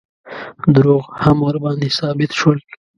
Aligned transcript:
دروغ 0.75 1.03
هم 1.23 1.37
ورباندې 1.47 1.89
ثابت 1.99 2.31
شول. 2.39 2.59